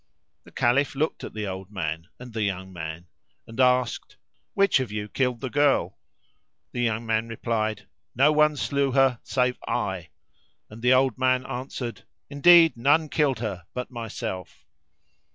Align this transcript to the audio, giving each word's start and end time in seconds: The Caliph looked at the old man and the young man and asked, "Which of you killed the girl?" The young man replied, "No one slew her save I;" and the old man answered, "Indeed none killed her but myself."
The 0.45 0.51
Caliph 0.51 0.95
looked 0.95 1.23
at 1.23 1.35
the 1.35 1.45
old 1.45 1.71
man 1.71 2.07
and 2.17 2.33
the 2.33 2.41
young 2.41 2.73
man 2.73 3.05
and 3.45 3.59
asked, 3.59 4.17
"Which 4.55 4.79
of 4.79 4.91
you 4.91 5.07
killed 5.07 5.41
the 5.41 5.49
girl?" 5.51 5.99
The 6.71 6.81
young 6.81 7.05
man 7.05 7.27
replied, 7.27 7.85
"No 8.15 8.31
one 8.31 8.57
slew 8.57 8.93
her 8.93 9.19
save 9.21 9.59
I;" 9.67 10.09
and 10.71 10.81
the 10.81 10.91
old 10.91 11.19
man 11.19 11.45
answered, 11.45 12.01
"Indeed 12.31 12.75
none 12.75 13.09
killed 13.09 13.41
her 13.41 13.67
but 13.75 13.91
myself." 13.91 14.65